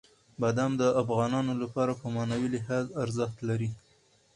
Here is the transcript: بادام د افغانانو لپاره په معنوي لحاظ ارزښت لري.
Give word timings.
بادام 0.41 0.71
د 0.81 0.83
افغانانو 1.01 1.53
لپاره 1.63 1.91
په 2.01 2.05
معنوي 2.15 2.49
لحاظ 2.55 2.85
ارزښت 3.03 3.37
لري. 3.49 3.69